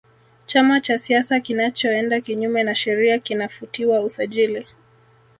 [0.45, 4.67] chama cha siasa kinachoenda kinyume na sheria kinafutiwa usajili